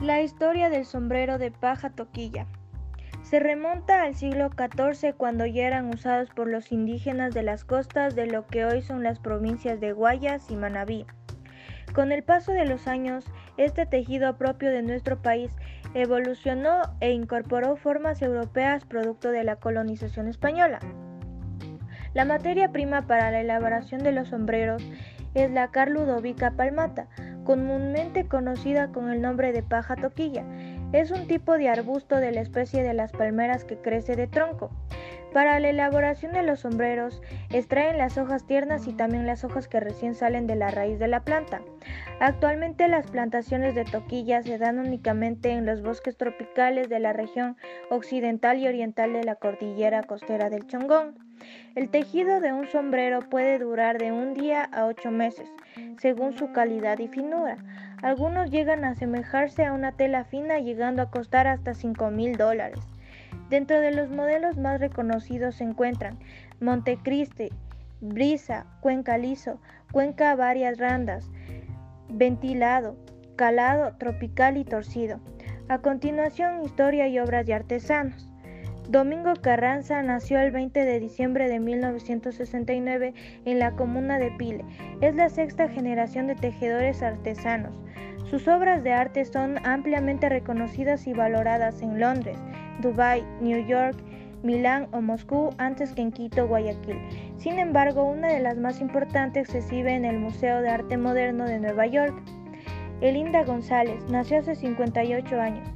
[0.00, 2.46] La historia del sombrero de paja toquilla
[3.22, 8.14] se remonta al siglo XIV cuando ya eran usados por los indígenas de las costas
[8.14, 11.04] de lo que hoy son las provincias de Guayas y Manabí.
[11.92, 13.26] Con el paso de los años,
[13.58, 15.52] este tejido propio de nuestro país
[15.92, 20.78] evolucionó e incorporó formas europeas producto de la colonización española.
[22.14, 24.82] La materia prima para la elaboración de los sombreros
[25.34, 27.06] es la carludovica palmata,
[27.50, 30.44] comúnmente conocida con el nombre de paja toquilla.
[30.92, 34.70] Es un tipo de arbusto de la especie de las palmeras que crece de tronco.
[35.32, 37.20] Para la elaboración de los sombreros,
[37.52, 41.08] extraen las hojas tiernas y también las hojas que recién salen de la raíz de
[41.08, 41.60] la planta.
[42.20, 47.56] Actualmente las plantaciones de toquilla se dan únicamente en los bosques tropicales de la región
[47.90, 51.29] occidental y oriental de la cordillera costera del Chongón.
[51.74, 55.48] El tejido de un sombrero puede durar de un día a ocho meses,
[55.98, 57.56] según su calidad y finura.
[58.02, 62.80] Algunos llegan a asemejarse a una tela fina llegando a costar hasta 5 mil dólares.
[63.50, 66.18] Dentro de los modelos más reconocidos se encuentran
[66.60, 67.50] Montecristi,
[68.00, 69.60] Brisa, Cuenca liso,
[69.92, 71.28] Cuenca varias randas,
[72.08, 72.96] ventilado,
[73.36, 75.20] calado, tropical y torcido.
[75.68, 78.29] A continuación, historia y obras de artesanos.
[78.90, 84.64] Domingo Carranza nació el 20 de diciembre de 1969 en la comuna de Pile.
[85.00, 87.72] Es la sexta generación de tejedores artesanos.
[88.24, 92.36] Sus obras de arte son ampliamente reconocidas y valoradas en Londres,
[92.80, 93.96] Dubái, New York,
[94.42, 96.98] Milán o Moscú antes que en Quito Guayaquil.
[97.36, 101.44] Sin embargo, una de las más importantes se exhibe en el Museo de Arte Moderno
[101.44, 102.20] de Nueva York.
[103.00, 105.68] Elinda González nació hace 58 años.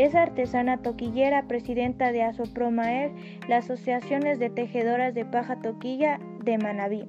[0.00, 3.10] Es artesana toquillera, presidenta de Asopromaer,
[3.50, 7.06] la Asociaciones de Tejedoras de Paja Toquilla de Manabí.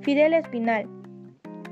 [0.00, 0.88] Fidel Espinal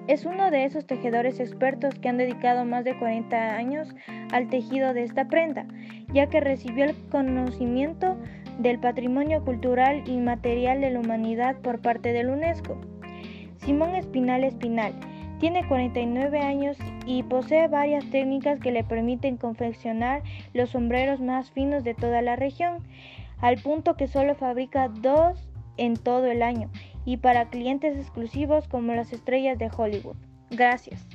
[0.07, 3.97] es uno de esos tejedores expertos que han dedicado más de 40 años
[4.31, 5.67] al tejido de esta prenda,
[6.13, 8.17] ya que recibió el conocimiento
[8.61, 12.81] del patrimonio cultural y material de la humanidad por parte del UNESCO.
[13.57, 14.93] Simón Espinal Espinal
[15.39, 20.23] tiene 49 años y posee varias técnicas que le permiten confeccionar
[20.53, 22.79] los sombreros más finos de toda la región,
[23.41, 25.39] al punto que solo fabrica dos
[25.77, 26.71] en todo el año
[27.05, 30.17] y para clientes exclusivos como las estrellas de Hollywood.
[30.51, 31.07] Gracias.